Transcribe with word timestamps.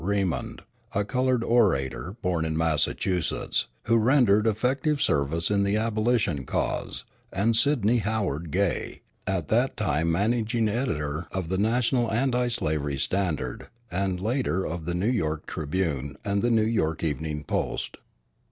Remond, 0.03 0.61
a 0.95 1.05
colored 1.05 1.43
orator, 1.43 2.13
born 2.23 2.43
in 2.43 2.57
Massachusetts, 2.57 3.67
who 3.83 3.97
rendered 3.97 4.47
effective 4.47 4.99
service 4.99 5.51
in 5.51 5.61
the 5.63 5.77
abolition 5.77 6.43
cause; 6.43 7.05
and 7.31 7.55
Sidney 7.55 7.97
Howard 7.99 8.49
Gay, 8.49 9.01
at 9.27 9.49
that 9.49 9.77
time 9.77 10.11
managing 10.11 10.67
editor 10.67 11.27
of 11.31 11.49
the 11.49 11.59
National 11.59 12.11
Anti 12.11 12.47
slavery 12.47 12.97
Standard 12.97 13.67
and 13.91 14.19
later 14.19 14.65
of 14.65 14.85
the 14.85 14.95
New 14.95 15.05
York 15.07 15.45
Tribune 15.45 16.17
and 16.25 16.41
the 16.41 16.49
New 16.49 16.65
York 16.65 17.01
_Evening 17.01 17.45
Post. 17.45 17.97